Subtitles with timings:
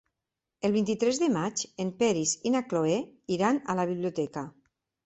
[0.69, 2.99] El vint-i-tres de maig en Peris i na Cloè
[3.39, 4.51] iran a la biblioteca.